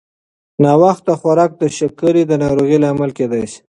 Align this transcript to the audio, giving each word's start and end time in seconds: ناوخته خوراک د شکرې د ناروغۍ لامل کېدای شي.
ناوخته 0.63 1.13
خوراک 1.19 1.51
د 1.61 1.63
شکرې 1.77 2.23
د 2.27 2.31
ناروغۍ 2.43 2.77
لامل 2.83 3.11
کېدای 3.17 3.43
شي. 3.51 3.59